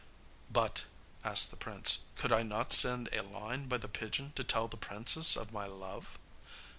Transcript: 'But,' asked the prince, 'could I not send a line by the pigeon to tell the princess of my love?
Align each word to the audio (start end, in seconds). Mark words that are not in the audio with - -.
'But,' 0.51 0.85
asked 1.23 1.51
the 1.51 1.57
prince, 1.57 2.05
'could 2.15 2.33
I 2.33 2.41
not 2.41 2.71
send 2.71 3.07
a 3.11 3.21
line 3.21 3.67
by 3.67 3.77
the 3.77 3.87
pigeon 3.87 4.31
to 4.31 4.43
tell 4.43 4.67
the 4.67 4.75
princess 4.75 5.35
of 5.35 5.53
my 5.53 5.67
love? 5.67 6.17